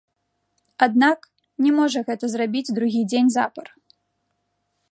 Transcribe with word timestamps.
Аднак, 0.85 1.19
не 1.65 1.71
можа 1.79 1.99
гэта 2.07 2.25
зрабіць 2.37 2.73
другі 2.79 3.01
дзень 3.11 3.29
запар. 3.37 3.67